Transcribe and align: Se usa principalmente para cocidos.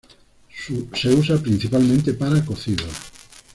Se 0.91 1.09
usa 1.13 1.37
principalmente 1.37 2.13
para 2.15 2.43
cocidos. 2.43 2.91